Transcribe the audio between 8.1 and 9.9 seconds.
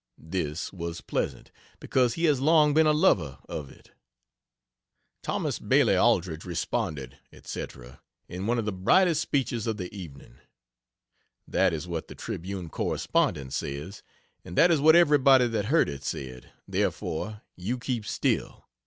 "in one of the brightest speeches of